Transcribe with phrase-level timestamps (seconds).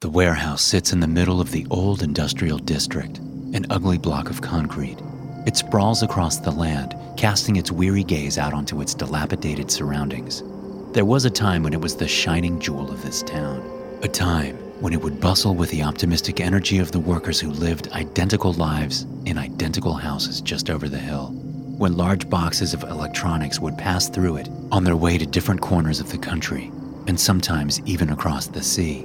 [0.00, 4.40] The warehouse sits in the middle of the old industrial district, an ugly block of
[4.40, 4.96] concrete.
[5.44, 10.44] It sprawls across the land, casting its weary gaze out onto its dilapidated surroundings.
[10.92, 13.60] There was a time when it was the shining jewel of this town,
[14.04, 17.88] a time when it would bustle with the optimistic energy of the workers who lived
[17.88, 21.30] identical lives in identical houses just over the hill,
[21.76, 25.98] when large boxes of electronics would pass through it on their way to different corners
[25.98, 26.70] of the country,
[27.08, 29.04] and sometimes even across the sea.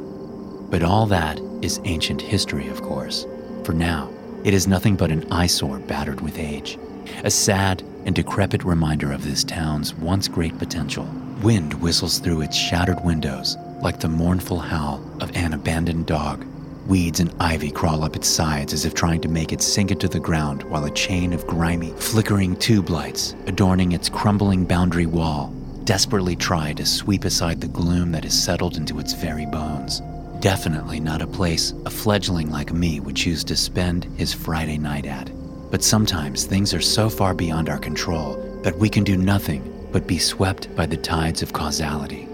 [0.73, 3.27] But all that is ancient history, of course.
[3.63, 4.09] For now,
[4.43, 6.79] it is nothing but an eyesore battered with age,
[7.23, 11.07] a sad and decrepit reminder of this town's once great potential.
[11.43, 16.43] Wind whistles through its shattered windows like the mournful howl of an abandoned dog.
[16.87, 20.07] Weeds and ivy crawl up its sides as if trying to make it sink into
[20.07, 25.53] the ground, while a chain of grimy, flickering tube lights adorning its crumbling boundary wall
[25.83, 30.01] desperately try to sweep aside the gloom that has settled into its very bones.
[30.43, 35.05] Definitely not a place a fledgling like me would choose to spend his Friday night
[35.05, 35.31] at.
[35.71, 39.63] But sometimes things are so far beyond our control that we can do nothing
[39.93, 42.27] but be swept by the tides of causality.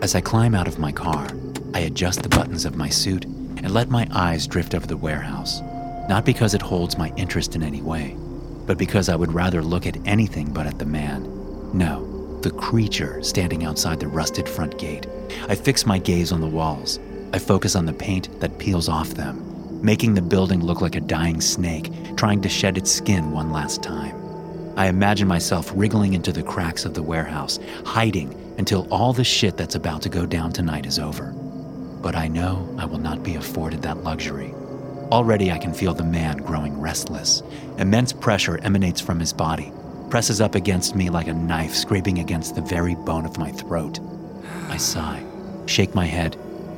[0.00, 1.26] As I climb out of my car,
[1.74, 5.60] I adjust the buttons of my suit and let my eyes drift over the warehouse.
[6.08, 8.16] Not because it holds my interest in any way,
[8.64, 11.24] but because I would rather look at anything but at the man.
[11.76, 15.08] No, the creature standing outside the rusted front gate.
[15.48, 17.00] I fix my gaze on the walls,
[17.32, 21.00] I focus on the paint that peels off them, making the building look like a
[21.00, 24.14] dying snake trying to shed its skin one last time.
[24.76, 29.56] I imagine myself wriggling into the cracks of the warehouse, hiding until all the shit
[29.56, 31.32] that's about to go down tonight is over.
[32.02, 34.54] But I know I will not be afforded that luxury.
[35.10, 37.42] Already I can feel the man growing restless.
[37.78, 39.72] Immense pressure emanates from his body,
[40.10, 43.98] presses up against me like a knife scraping against the very bone of my throat.
[44.68, 45.24] I sigh,
[45.66, 46.36] shake my head,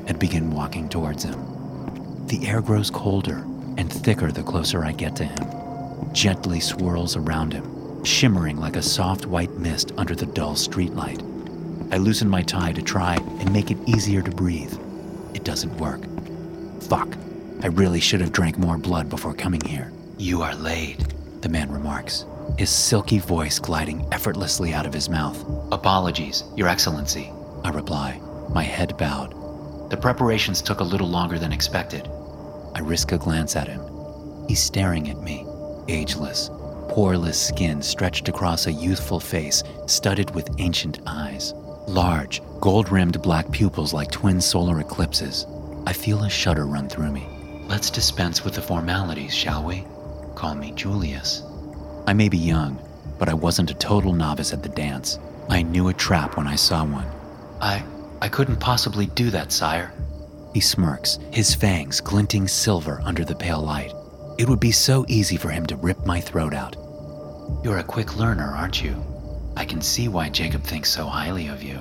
[0.09, 2.27] and begin walking towards him.
[2.27, 7.53] The air grows colder and thicker the closer I get to him, gently swirls around
[7.53, 11.23] him, shimmering like a soft white mist under the dull streetlight.
[11.93, 14.77] I loosen my tie to try and make it easier to breathe.
[15.35, 16.01] It doesn't work.
[16.83, 17.17] Fuck.
[17.63, 19.93] I really should have drank more blood before coming here.
[20.17, 21.07] You are laid,
[21.41, 22.25] the man remarks,
[22.59, 25.45] his silky voice gliding effortlessly out of his mouth.
[25.71, 27.31] Apologies, Your Excellency,
[27.65, 28.21] I reply,
[28.51, 29.38] my head bowed.
[29.91, 32.09] The preparations took a little longer than expected.
[32.75, 33.81] I risk a glance at him.
[34.47, 35.47] He's staring at me,
[35.89, 36.51] ageless,
[36.89, 41.55] poreless skin stretched across a youthful face studded with ancient eyes.
[41.87, 45.47] Large, gold rimmed black pupils like twin solar eclipses.
[45.87, 47.27] I feel a shudder run through me.
[47.67, 49.87] Let's dispense with the formalities, shall we?
[50.35, 51.43] Call me Julius.
[52.07, 52.79] I may be young,
[53.19, 55.19] but I wasn't a total novice at the dance.
[55.49, 57.07] I knew a trap when I saw one.
[57.61, 57.83] I
[58.21, 59.93] I couldn't possibly do that, sire.
[60.53, 63.93] He smirks, his fangs glinting silver under the pale light.
[64.39, 66.77] It would be so easy for him to rip my throat out.
[67.63, 68.97] You're a quick learner, aren't you?
[69.57, 71.81] I can see why Jacob thinks so highly of you.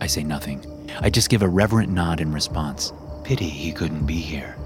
[0.00, 0.64] I say nothing.
[1.00, 2.92] I just give a reverent nod in response.
[3.22, 4.56] Pity he couldn't be here.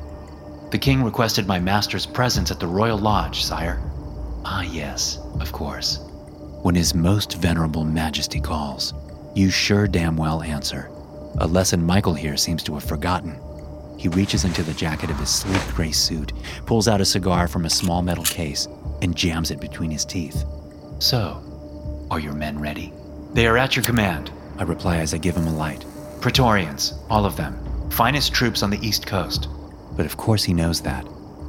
[0.70, 3.78] The king requested my master's presence at the royal lodge, sire.
[4.44, 5.98] Ah, yes, of course.
[6.62, 8.94] When his most venerable majesty calls,
[9.34, 10.90] you sure damn well answer
[11.38, 13.38] a lesson Michael here seems to have forgotten.
[13.98, 16.32] He reaches into the jacket of his sleek gray suit,
[16.66, 18.68] pulls out a cigar from a small metal case,
[19.02, 20.44] and jams it between his teeth.
[20.98, 21.42] So,
[22.10, 22.92] are your men ready?
[23.32, 25.84] They are at your command, I reply as I give him a light.
[26.20, 27.58] Praetorians, all of them.
[27.90, 29.48] Finest troops on the East Coast.
[29.96, 31.04] But of course he knows that.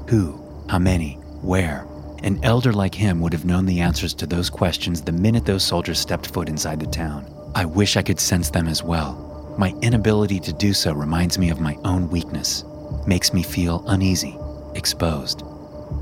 [0.09, 0.41] Who?
[0.69, 1.13] How many?
[1.41, 1.88] Where?
[2.24, 5.63] An elder like him would have known the answers to those questions the minute those
[5.63, 7.31] soldiers stepped foot inside the town.
[7.53, 11.49] I wish I could sense them as well, my inability to do so reminds me
[11.49, 12.63] of my own weakness,
[13.07, 14.38] makes me feel uneasy,
[14.75, 15.43] exposed.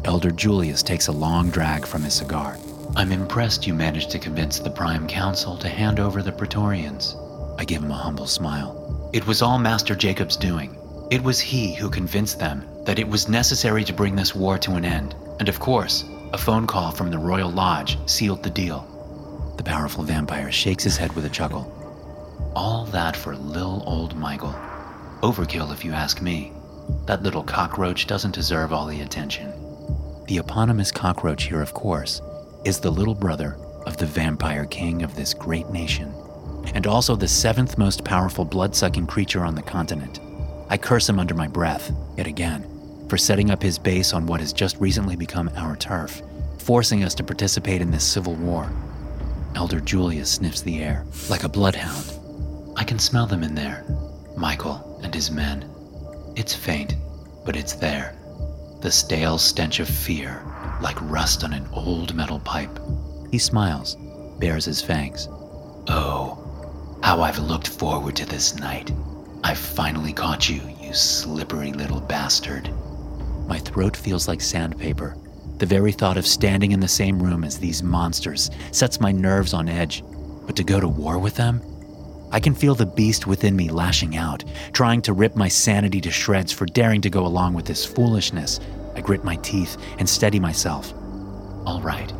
[0.06, 2.58] Elder Julius takes a long drag from his cigar.
[2.96, 7.16] I'm impressed you managed to convince the Prime Council to hand over the Praetorians.
[7.58, 9.10] I give him a humble smile.
[9.14, 10.78] It was all Master Jacob's doing.
[11.12, 14.74] It was he who convinced them that it was necessary to bring this war to
[14.74, 15.16] an end.
[15.40, 18.88] And of course, a phone call from the Royal Lodge sealed the deal.
[19.58, 21.72] The powerful vampire shakes his head with a chuckle.
[22.56, 24.54] All that for lil old Michael.
[25.22, 26.52] Overkill, if you ask me.
[27.08, 29.52] That little cockroach doesn't deserve all the attention.
[30.28, 32.22] The eponymous cockroach here, of course,
[32.64, 33.58] is the little brother
[33.88, 36.14] of the vampire king of this great nation,
[36.76, 40.20] and also the seventh most powerful blood sucking creature on the continent.
[40.70, 42.68] I curse him under my breath, yet again,
[43.10, 46.22] for setting up his base on what has just recently become our turf,
[46.60, 48.72] forcing us to participate in this civil war.
[49.56, 52.13] Elder Julius sniffs the air like a bloodhound
[52.84, 53.86] I can smell them in there,
[54.36, 55.64] Michael and his men.
[56.36, 56.98] It's faint,
[57.46, 58.14] but it's there.
[58.82, 60.44] The stale stench of fear,
[60.82, 62.78] like rust on an old metal pipe.
[63.32, 63.96] He smiles,
[64.38, 65.30] bares his fangs.
[65.88, 68.92] Oh, how I've looked forward to this night.
[69.46, 72.70] I've finally caught you, you slippery little bastard.
[73.48, 75.16] My throat feels like sandpaper.
[75.60, 79.54] The very thought of standing in the same room as these monsters sets my nerves
[79.54, 80.04] on edge.
[80.46, 81.62] But to go to war with them?
[82.34, 84.44] I can feel the beast within me lashing out,
[84.74, 88.60] trying to rip my sanity to shreds for daring to go along with this foolishness.
[88.96, 90.96] I grit my teeth and steady myself.
[91.68, 92.12] All right,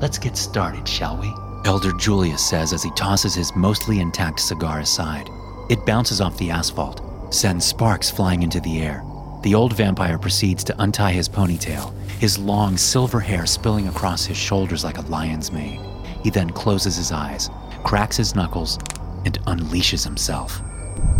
[0.00, 1.30] let's get started, shall we?
[1.68, 5.28] Elder Julius says as he tosses his mostly intact cigar aside.
[5.68, 9.04] It bounces off the asphalt, sends sparks flying into the air.
[9.42, 14.38] The old vampire proceeds to untie his ponytail, his long silver hair spilling across his
[14.38, 15.84] shoulders like a lion's mane.
[16.24, 17.50] He then closes his eyes,
[17.84, 18.78] cracks his knuckles,
[19.24, 20.60] and unleashes himself.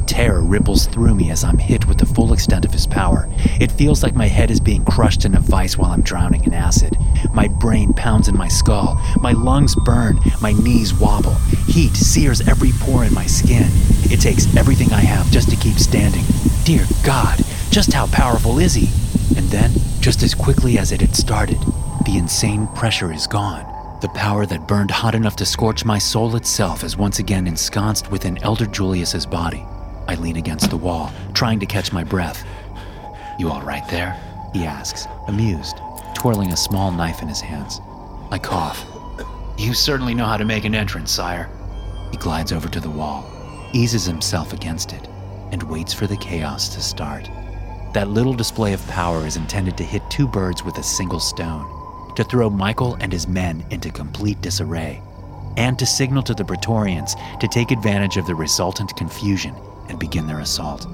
[0.06, 3.28] Terror ripples through me as I'm hit with the full extent of his power.
[3.60, 6.54] It feels like my head is being crushed in a vice while I'm drowning in
[6.54, 6.96] acid.
[7.34, 11.34] My brain pounds in my skull, my lungs burn, my knees wobble.
[11.66, 13.66] Heat sears every pore in my skin.
[14.10, 16.24] It takes everything I have just to keep standing.
[16.64, 18.88] Dear God, just how powerful is he?
[19.36, 21.58] And then, just as quickly as it had started,
[22.06, 23.77] the insane pressure is gone.
[24.00, 28.12] The power that burned hot enough to scorch my soul itself is once again ensconced
[28.12, 29.66] within Elder Julius's body.
[30.06, 32.46] I lean against the wall, trying to catch my breath.
[33.40, 34.16] You all right there?
[34.52, 35.78] He asks, amused,
[36.14, 37.80] twirling a small knife in his hands.
[38.30, 38.84] I cough.
[39.58, 41.50] You certainly know how to make an entrance, sire.
[42.12, 43.28] He glides over to the wall,
[43.72, 45.08] eases himself against it,
[45.50, 47.28] and waits for the chaos to start.
[47.94, 51.66] That little display of power is intended to hit two birds with a single stone,
[52.18, 55.00] to throw Michael and his men into complete disarray,
[55.56, 59.54] and to signal to the Praetorians to take advantage of the resultant confusion
[59.88, 60.88] and begin their assault.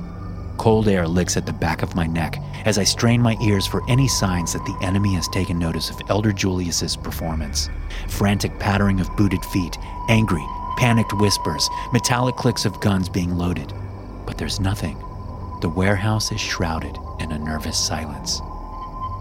[0.59, 2.37] Cold air licks at the back of my neck
[2.67, 5.99] as I strain my ears for any signs that the enemy has taken notice of
[6.11, 7.71] Elder Julius's performance.
[8.07, 9.79] Frantic pattering of booted feet,
[10.11, 10.45] angry,
[10.77, 13.73] panicked whispers, metallic clicks of guns being loaded.
[14.27, 14.99] But there's nothing.
[15.63, 18.43] The warehouse is shrouded in a nervous silence.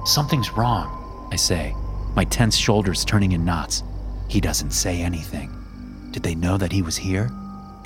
[0.04, 1.78] Something's wrong, I say,
[2.16, 3.84] my tense shoulders turning in knots.
[4.28, 5.52] He doesn't say anything.
[6.12, 7.30] Did they know that he was here?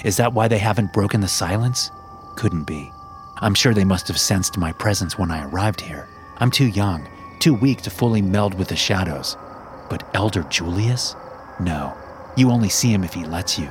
[0.04, 1.92] Is that why they haven't broken the silence?
[2.36, 2.92] Couldn't be.
[3.40, 6.08] I'm sure they must have sensed my presence when I arrived here.
[6.38, 7.08] I'm too young,
[7.40, 9.38] too weak to fully meld with the shadows.
[9.90, 11.16] But Elder Julius?
[11.60, 11.96] No.
[12.36, 13.70] You only see him if he lets you.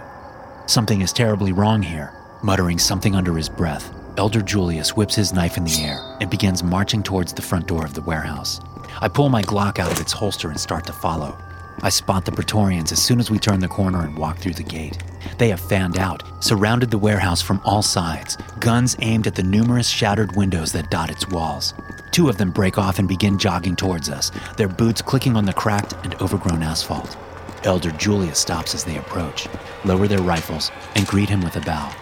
[0.66, 2.12] Something is terribly wrong here.
[2.42, 6.62] Muttering something under his breath, Elder Julius whips his knife in the air and begins
[6.62, 8.60] marching towards the front door of the warehouse.
[9.00, 11.38] I pull my Glock out of its holster and start to follow.
[11.82, 14.62] I spot the Praetorians as soon as we turn the corner and walk through the
[14.62, 14.96] gate.
[15.36, 19.88] They have fanned out, surrounded the warehouse from all sides, guns aimed at the numerous
[19.88, 21.74] shattered windows that dot its walls.
[22.12, 25.52] Two of them break off and begin jogging towards us, their boots clicking on the
[25.52, 27.18] cracked and overgrown asphalt.
[27.64, 29.46] Elder Julius stops as they approach,
[29.84, 31.92] lower their rifles, and greet him with a bow.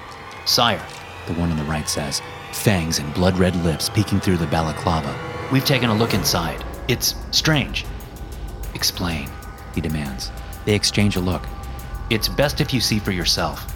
[0.44, 0.84] Sire,
[1.26, 5.12] the one on the right says, fangs and blood red lips peeking through the balaclava.
[5.50, 6.64] We've taken a look inside.
[6.86, 7.86] It's strange.
[8.74, 9.30] Explain,
[9.74, 10.30] he demands.
[10.66, 11.42] They exchange a look.
[12.10, 13.72] It's best if you see for yourself.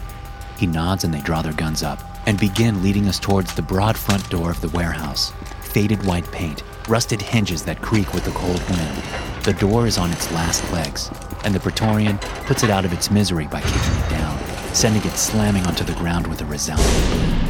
[0.59, 3.97] He nods and they draw their guns up and begin leading us towards the broad
[3.97, 5.33] front door of the warehouse.
[5.61, 9.03] Faded white paint, rusted hinges that creak with the cold wind.
[9.43, 11.09] The door is on its last legs,
[11.43, 14.37] and the Praetorian puts it out of its misery by kicking it down,
[14.75, 17.48] sending it slamming onto the ground with a resounding boom.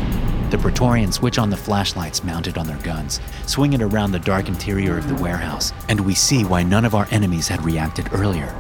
[0.50, 4.48] The Praetorians switch on the flashlights mounted on their guns, swing it around the dark
[4.48, 8.52] interior of the warehouse, and we see why none of our enemies had reacted earlier.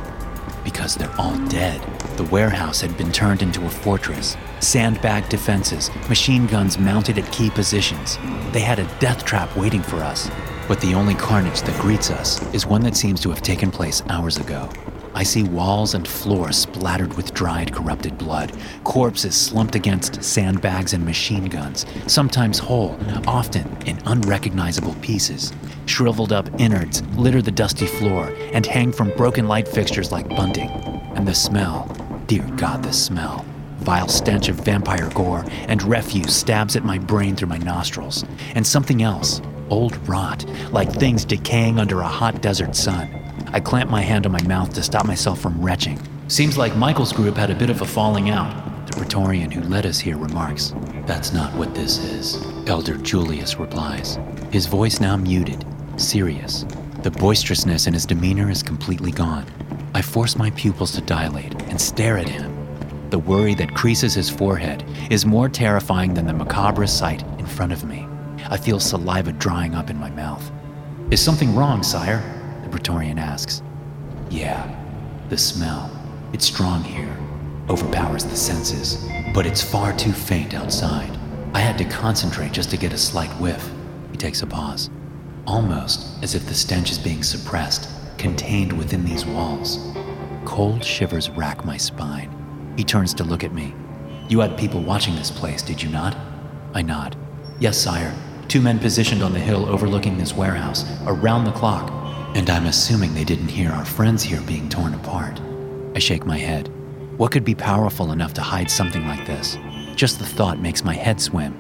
[0.64, 1.82] Because they're all dead.
[2.16, 4.38] The warehouse had been turned into a fortress.
[4.60, 8.20] Sandbag defenses, machine guns mounted at key positions.
[8.52, 10.30] They had a death trap waiting for us.
[10.68, 14.04] But the only carnage that greets us is one that seems to have taken place
[14.10, 14.70] hours ago.
[15.14, 21.04] I see walls and floor splattered with dried, corrupted blood, corpses slumped against sandbags and
[21.04, 25.52] machine guns, sometimes whole, often in unrecognizable pieces.
[25.86, 30.70] Shriveled up innards litter the dusty floor and hang from broken light fixtures like bunting.
[31.16, 31.88] And the smell,
[32.28, 33.46] dear God, the smell.
[33.80, 38.26] Vile stench of vampire gore and refuse stabs at my brain through my nostrils.
[38.54, 43.10] And something else, old rot, like things decaying under a hot desert sun.
[43.52, 46.00] I clamp my hand on my mouth to stop myself from retching.
[46.28, 48.86] Seems like Michael's group had a bit of a falling out.
[48.86, 50.76] The Praetorian who led us here remarks.
[51.08, 54.20] That's not what this is, Elder Julius replies,
[54.52, 55.66] his voice now muted,
[55.98, 56.66] serious.
[57.02, 59.46] The boisterousness in his demeanor is completely gone.
[59.96, 62.56] I force my pupils to dilate and stare at him.
[63.10, 67.74] The worry that creases his forehead is more terrifying than the macabre sight in front
[67.74, 68.08] of me.
[68.50, 70.52] I feel saliva drying up in my mouth.
[71.10, 72.39] Is something wrong, sire?
[72.70, 73.64] The Praetorian asks.
[74.30, 74.80] Yeah,
[75.30, 75.90] the smell.
[76.34, 77.18] It's strong here,
[77.68, 81.10] overpowers the senses, but it's far too faint outside.
[81.56, 83.72] I had to concentrate just to get a slight whiff.
[84.12, 84.92] He takes a pause,
[85.48, 89.80] almost as if the stench is being suppressed, contained within these walls.
[90.46, 92.32] Cold shivers rack my spine.
[92.78, 93.74] He turns to look at me.
[94.28, 96.16] You had people watching this place, did you not?
[96.76, 97.18] I nod.
[97.60, 98.14] Yes, sire.
[98.48, 101.96] Two men positioned on the hill overlooking this warehouse, around the clock.
[102.36, 105.40] And I'm assuming they didn't hear our friends here being torn apart.
[105.96, 106.72] I shake my head.
[107.18, 109.58] What could be powerful enough to hide something like this?
[109.96, 111.54] Just the thought makes my head swim.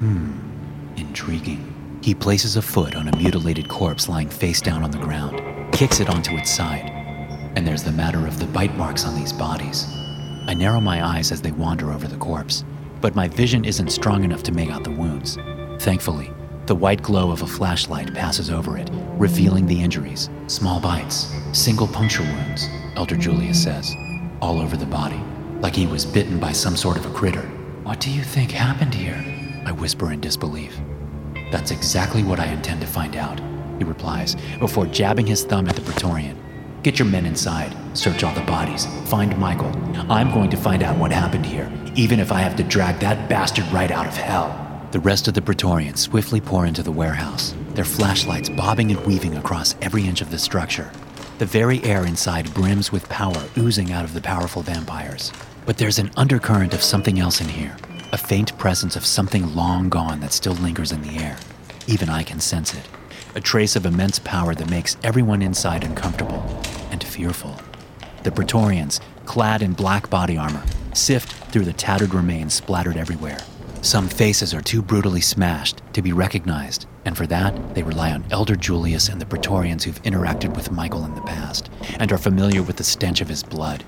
[0.00, 1.70] Hmm, intriguing.
[2.02, 5.40] He places a foot on a mutilated corpse lying face down on the ground,
[5.72, 6.90] kicks it onto its side.
[7.56, 9.86] And there's the matter of the bite marks on these bodies.
[10.46, 12.64] I narrow my eyes as they wander over the corpse,
[13.00, 15.38] but my vision isn't strong enough to make out the wounds.
[15.78, 16.30] Thankfully,
[16.66, 21.86] the white glow of a flashlight passes over it, revealing the injuries small bites, single
[21.86, 23.94] puncture wounds, Elder Julius says,
[24.40, 25.20] all over the body,
[25.60, 27.42] like he was bitten by some sort of a critter.
[27.82, 29.22] What do you think happened here?
[29.66, 30.78] I whisper in disbelief.
[31.50, 33.40] That's exactly what I intend to find out,
[33.78, 36.38] he replies, before jabbing his thumb at the Praetorian.
[36.82, 39.72] Get your men inside, search all the bodies, find Michael.
[40.10, 43.28] I'm going to find out what happened here, even if I have to drag that
[43.28, 44.63] bastard right out of hell.
[44.94, 49.36] The rest of the Praetorians swiftly pour into the warehouse, their flashlights bobbing and weaving
[49.36, 50.88] across every inch of the structure.
[51.38, 55.32] The very air inside brims with power oozing out of the powerful vampires.
[55.66, 57.76] But there's an undercurrent of something else in here,
[58.12, 61.38] a faint presence of something long gone that still lingers in the air.
[61.88, 62.88] Even I can sense it
[63.34, 66.44] a trace of immense power that makes everyone inside uncomfortable
[66.92, 67.60] and fearful.
[68.22, 73.38] The Praetorians, clad in black body armor, sift through the tattered remains splattered everywhere.
[73.84, 78.24] Some faces are too brutally smashed to be recognized, and for that, they rely on
[78.30, 82.62] Elder Julius and the Praetorians who've interacted with Michael in the past and are familiar
[82.62, 83.84] with the stench of his blood.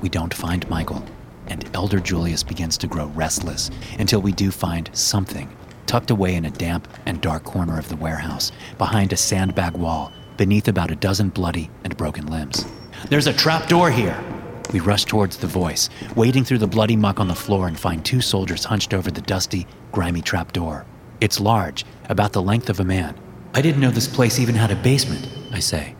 [0.00, 1.04] We don't find Michael,
[1.48, 3.68] and Elder Julius begins to grow restless
[3.98, 5.50] until we do find something
[5.86, 10.12] tucked away in a damp and dark corner of the warehouse, behind a sandbag wall,
[10.36, 12.64] beneath about a dozen bloody and broken limbs.
[13.08, 14.31] There's a trap door here!
[14.72, 18.04] We rush towards the voice, wading through the bloody muck on the floor and find
[18.04, 20.86] two soldiers hunched over the dusty, grimy trap door.
[21.20, 23.14] It's large, about the length of a man.
[23.54, 25.94] I didn't know this place even had a basement, I say.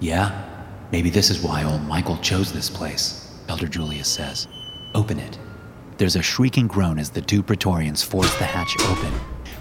[0.00, 0.46] Yeah,
[0.92, 4.48] maybe this is why old Michael chose this place, Elder Julius says.
[4.94, 5.38] Open it.
[5.96, 9.12] There's a shrieking groan as the two Praetorians force the hatch open,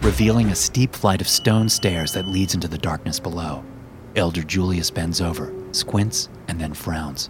[0.01, 3.63] revealing a steep flight of stone stairs that leads into the darkness below.
[4.15, 7.29] Elder Julius bends over, squints, and then frowns.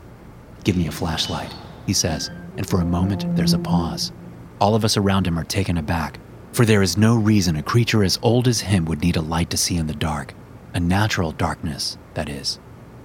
[0.64, 1.54] Give me a flashlight,
[1.86, 4.12] he says, and for a moment there's a pause.
[4.60, 6.20] All of us around him are taken aback,
[6.52, 9.50] for there is no reason a creature as old as him would need a light
[9.52, 10.34] to see in the dark.
[10.74, 12.60] A natural darkness, that is.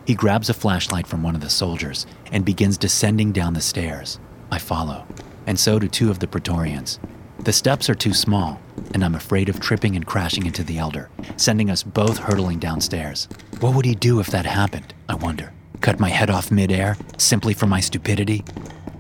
[0.07, 4.19] He grabs a flashlight from one of the soldiers and begins descending down the stairs.
[4.51, 5.07] I follow
[5.47, 6.99] and so do two of the Praetorians.
[7.41, 8.61] The steps are too small,
[8.93, 13.29] and I'm afraid of tripping and crashing into the elder, sending us both hurtling downstairs.
[13.61, 14.95] What would he do if that happened?
[15.09, 15.53] I wonder.
[15.85, 18.43] Cut my head off midair, simply for my stupidity?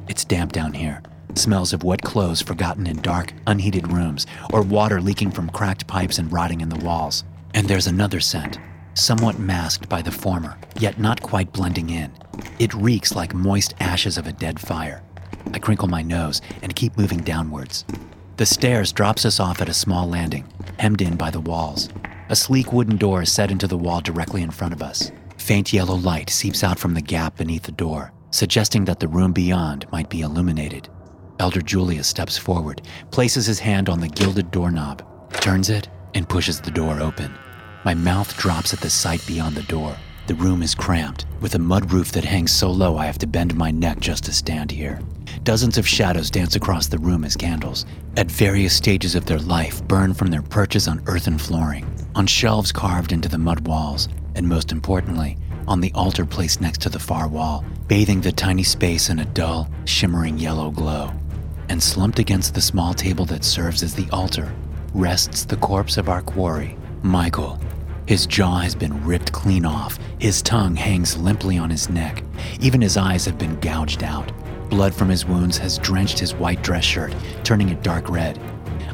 [0.06, 1.00] It's damp down here.
[1.34, 6.18] Smells of wet clothes forgotten in dark, unheated rooms, or water leaking from cracked pipes
[6.18, 7.24] and rotting in the walls.
[7.54, 8.58] And there's another scent,
[8.92, 12.12] somewhat masked by the former, yet not quite blending in.
[12.58, 15.02] It reeks like moist ashes of a dead fire.
[15.54, 17.86] I crinkle my nose and keep moving downwards.
[18.36, 20.44] The stairs drops us off at a small landing,
[20.78, 21.88] hemmed in by the walls.
[22.28, 25.10] A sleek wooden door is set into the wall directly in front of us.
[25.44, 29.30] Faint yellow light seeps out from the gap beneath the door, suggesting that the room
[29.30, 30.88] beyond might be illuminated.
[31.38, 35.04] Elder Julius steps forward, places his hand on the gilded doorknob,
[35.42, 37.30] turns it, and pushes the door open.
[37.84, 39.94] My mouth drops at the sight beyond the door.
[40.28, 43.26] The room is cramped, with a mud roof that hangs so low I have to
[43.26, 44.98] bend my neck just to stand here.
[45.42, 47.84] Dozens of shadows dance across the room as candles,
[48.16, 52.72] at various stages of their life, burn from their perches on earthen flooring, on shelves
[52.72, 55.36] carved into the mud walls, and most importantly,
[55.66, 59.24] on the altar placed next to the far wall, bathing the tiny space in a
[59.24, 61.10] dull, shimmering yellow glow.
[61.68, 64.54] And slumped against the small table that serves as the altar
[64.92, 67.58] rests the corpse of our quarry, Michael,
[68.06, 69.98] his jaw has been ripped clean off.
[70.18, 72.22] His tongue hangs limply on his neck.
[72.60, 74.30] Even his eyes have been gouged out.
[74.68, 77.14] Blood from his wounds has drenched his white dress shirt,
[77.44, 78.38] turning it dark red.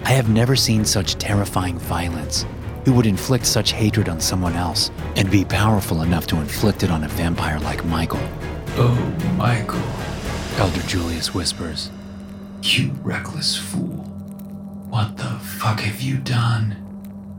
[0.04, 2.46] I have never seen such terrifying violence.
[2.84, 6.90] Who would inflict such hatred on someone else and be powerful enough to inflict it
[6.90, 8.20] on a vampire like Michael?
[8.76, 8.96] Oh,
[9.36, 9.82] Michael.
[10.58, 11.90] Elder Julius whispers.
[12.62, 14.04] You reckless fool.
[14.88, 16.76] What the fuck have you done?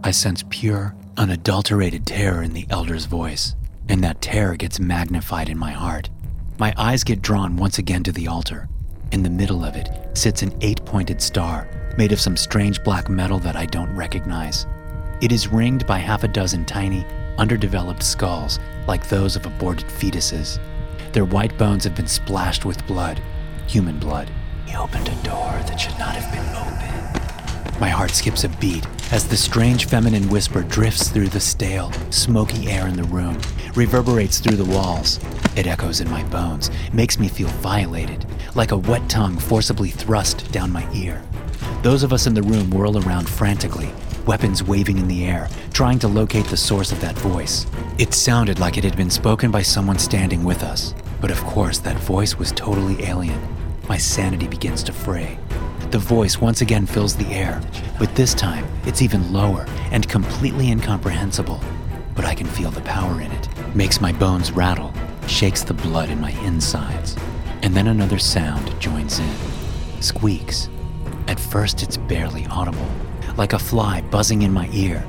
[0.03, 3.55] I sense pure, unadulterated terror in the elder's voice,
[3.89, 6.09] and that terror gets magnified in my heart.
[6.59, 8.69] My eyes get drawn once again to the altar.
[9.11, 11.67] In the middle of it sits an eight pointed star
[11.97, 14.65] made of some strange black metal that I don't recognize.
[15.21, 17.05] It is ringed by half a dozen tiny,
[17.37, 20.57] underdeveloped skulls like those of aborted fetuses.
[21.13, 23.21] Their white bones have been splashed with blood,
[23.67, 24.31] human blood.
[24.65, 27.79] He opened a door that should not have been opened.
[27.79, 32.67] My heart skips a beat as the strange feminine whisper drifts through the stale, smoky
[32.67, 33.39] air in the room,
[33.75, 35.19] reverberates through the walls.
[35.55, 38.25] It echoes in my bones, makes me feel violated,
[38.55, 41.21] like a wet tongue forcibly thrust down my ear.
[41.83, 43.93] Those of us in the room whirl around frantically,
[44.25, 47.65] weapons waving in the air, trying to locate the source of that voice.
[47.97, 51.79] It sounded like it had been spoken by someone standing with us, but of course,
[51.79, 53.39] that voice was totally alien.
[53.87, 55.37] My sanity begins to fray.
[55.91, 57.61] The voice once again fills the air,
[57.99, 61.59] but this time it's even lower and completely incomprehensible.
[62.15, 63.75] But I can feel the power in it.
[63.75, 64.93] Makes my bones rattle,
[65.27, 67.17] shakes the blood in my insides.
[67.61, 69.29] And then another sound joins in
[70.01, 70.69] squeaks.
[71.27, 72.89] At first, it's barely audible,
[73.41, 75.03] like a fly buzzing in my ear.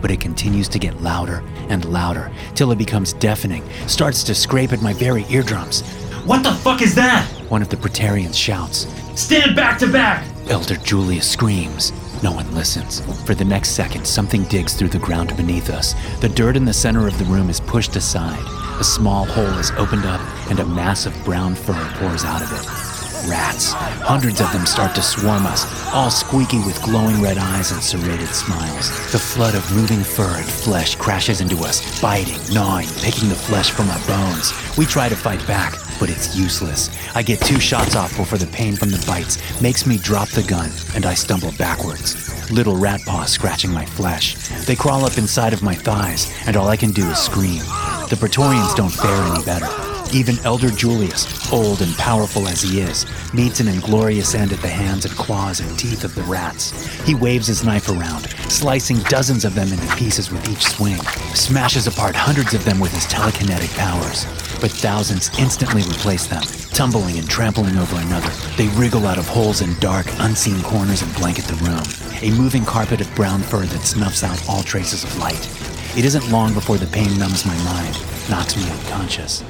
[0.00, 4.72] But it continues to get louder and louder till it becomes deafening, starts to scrape
[4.72, 5.80] at my very eardrums.
[6.24, 7.26] What the fuck is that?
[7.50, 8.86] One of the Praetorians shouts.
[9.20, 10.24] Stand back to back!
[10.48, 11.90] Elder Julius screams.
[12.22, 13.00] No one listens.
[13.26, 15.96] For the next second, something digs through the ground beneath us.
[16.20, 18.46] The dirt in the center of the room is pushed aside.
[18.78, 22.52] A small hole is opened up, and a mass of brown fur pours out of
[22.52, 22.91] it.
[23.28, 23.72] Rats.
[23.72, 28.28] Hundreds of them start to swarm us, all squeaky with glowing red eyes and serrated
[28.28, 28.90] smiles.
[29.12, 33.70] The flood of moving fur and flesh crashes into us, biting, gnawing, picking the flesh
[33.70, 34.52] from our bones.
[34.76, 36.90] We try to fight back, but it's useless.
[37.14, 40.42] I get two shots off before the pain from the bites makes me drop the
[40.42, 42.50] gun, and I stumble backwards.
[42.50, 44.34] Little rat paws scratching my flesh.
[44.66, 47.62] They crawl up inside of my thighs, and all I can do is scream.
[48.10, 49.81] The Praetorians don't fare any better.
[50.12, 54.68] Even Elder Julius, old and powerful as he is, meets an inglorious end at the
[54.68, 56.70] hands and claws and teeth of the rats.
[57.06, 60.98] He waves his knife around, slicing dozens of them into pieces with each swing,
[61.34, 64.26] smashes apart hundreds of them with his telekinetic powers.
[64.60, 66.42] But thousands instantly replace them,
[66.74, 68.30] tumbling and trampling over another.
[68.58, 71.82] They wriggle out of holes in dark, unseen corners and blanket the room,
[72.20, 75.48] a moving carpet of brown fur that snuffs out all traces of light.
[75.96, 77.98] It isn't long before the pain numbs my mind,
[78.28, 79.42] knocks me unconscious.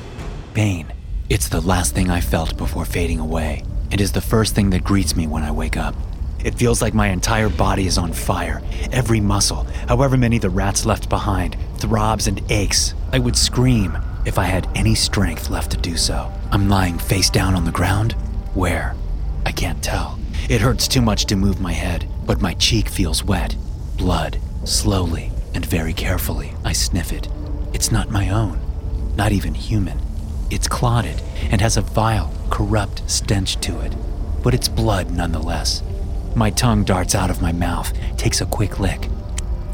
[0.55, 0.93] Pain.
[1.31, 3.65] It's the last thing I felt before fading away.
[3.91, 5.95] It is the first thing that greets me when I wake up.
[6.45, 8.61] It feels like my entire body is on fire.
[8.93, 12.93] Every muscle, however many the rats left behind, throbs and aches.
[13.13, 16.31] I would scream if I had any strength left to do so.
[16.51, 18.13] I'm lying face down on the ground.
[18.53, 18.95] Where?
[19.47, 20.19] I can't tell.
[20.51, 23.57] It hurts too much to move my head, but my cheek feels wet.
[23.97, 24.39] Blood.
[24.65, 27.27] Slowly and very carefully, I sniff it.
[27.73, 28.61] It's not my own,
[29.17, 29.99] not even human.
[30.53, 31.19] It's clotted
[31.51, 33.97] and has a vile, corrupt stench to it,
[34.43, 35.83] but it's blood nonetheless.
[36.35, 39.09] My tongue darts out of my mouth, takes a quick lick.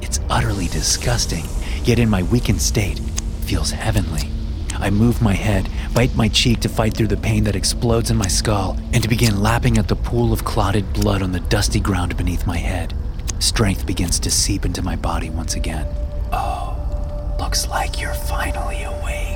[0.02, 1.44] It's utterly disgusting,
[1.82, 3.00] yet in my weakened state,
[3.40, 4.30] feels heavenly.
[4.74, 8.16] I move my head, bite my cheek to fight through the pain that explodes in
[8.16, 11.80] my skull, and to begin lapping at the pool of clotted blood on the dusty
[11.80, 12.94] ground beneath my head.
[13.40, 15.88] Strength begins to seep into my body once again.
[16.30, 19.27] Oh, looks like you're finally awake.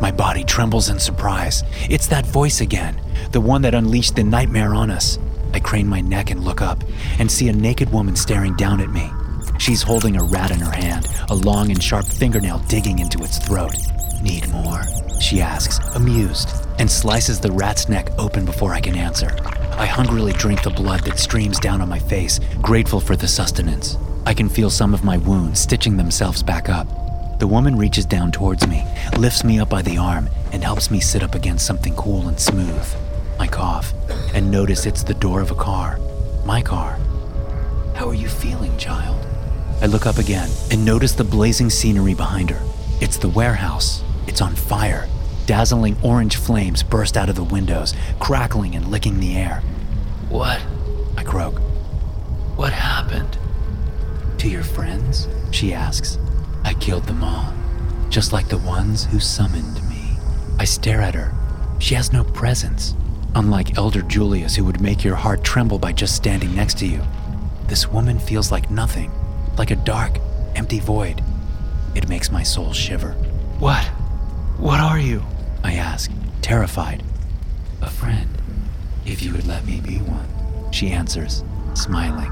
[0.00, 1.64] My body trembles in surprise.
[1.90, 3.00] It's that voice again,
[3.32, 5.18] the one that unleashed the nightmare on us.
[5.52, 6.84] I crane my neck and look up
[7.18, 9.10] and see a naked woman staring down at me.
[9.58, 13.38] She's holding a rat in her hand, a long and sharp fingernail digging into its
[13.38, 13.74] throat.
[14.22, 14.82] Need more?
[15.20, 19.36] She asks, amused, and slices the rat's neck open before I can answer.
[19.72, 23.96] I hungrily drink the blood that streams down on my face, grateful for the sustenance.
[24.26, 26.86] I can feel some of my wounds stitching themselves back up.
[27.38, 28.84] The woman reaches down towards me,
[29.16, 32.38] lifts me up by the arm, and helps me sit up against something cool and
[32.38, 32.86] smooth.
[33.38, 33.92] I cough
[34.34, 36.00] and notice it's the door of a car.
[36.44, 36.98] My car.
[37.94, 39.24] How are you feeling, child?
[39.80, 42.60] I look up again and notice the blazing scenery behind her.
[43.00, 44.02] It's the warehouse.
[44.26, 45.08] It's on fire.
[45.46, 49.62] Dazzling orange flames burst out of the windows, crackling and licking the air.
[50.28, 50.60] What?
[51.16, 51.60] I croak.
[52.56, 53.38] What happened?
[54.38, 55.28] To your friends?
[55.52, 56.18] She asks.
[56.68, 57.54] I killed them all,
[58.10, 60.18] just like the ones who summoned me.
[60.58, 61.32] I stare at her.
[61.78, 62.94] She has no presence,
[63.34, 67.00] unlike Elder Julius, who would make your heart tremble by just standing next to you.
[67.68, 69.10] This woman feels like nothing,
[69.56, 70.18] like a dark,
[70.56, 71.24] empty void.
[71.94, 73.12] It makes my soul shiver.
[73.58, 73.86] What?
[74.58, 75.24] What are you?
[75.64, 76.10] I ask,
[76.42, 77.02] terrified.
[77.80, 78.28] A friend,
[79.06, 82.30] if you would let me be one, she answers, smiling.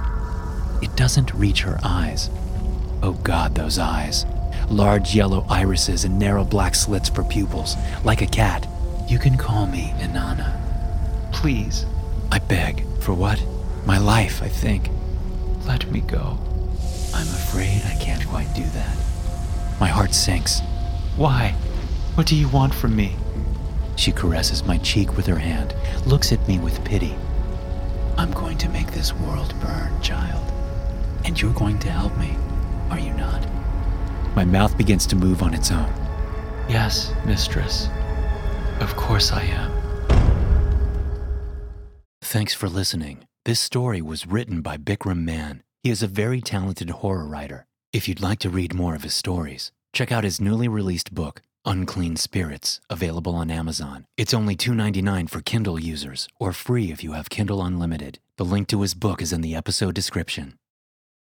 [0.82, 2.28] It doesn't reach her eyes,
[3.02, 4.26] Oh God, those eyes.
[4.68, 8.66] Large yellow irises and narrow black slits for pupils, like a cat.
[9.08, 10.60] You can call me Inanna.
[11.32, 11.86] Please,
[12.32, 12.84] I beg.
[13.00, 13.40] For what?
[13.84, 14.90] My life, I think.
[15.64, 16.38] let me go.
[17.14, 18.96] I'm afraid I can't quite do that.
[19.78, 20.60] My heart sinks.
[21.16, 21.54] Why?
[22.14, 23.14] What do you want from me?
[23.96, 27.14] She caresses my cheek with her hand, looks at me with pity.
[28.18, 30.42] I'm going to make this world burn, child.
[31.24, 32.36] And you're going to help me,
[32.90, 33.46] are you not?
[34.34, 35.92] My mouth begins to move on its own.
[36.68, 37.88] Yes, mistress.
[38.80, 39.72] Of course I am.
[42.22, 43.26] Thanks for listening.
[43.44, 45.62] This story was written by Bikram Mann.
[45.82, 47.66] He is a very talented horror writer.
[47.92, 51.42] If you'd like to read more of his stories, check out his newly released book,
[51.64, 54.04] Unclean Spirits, available on Amazon.
[54.16, 58.18] It's only $2.99 for Kindle users, or free if you have Kindle Unlimited.
[58.36, 60.58] The link to his book is in the episode description.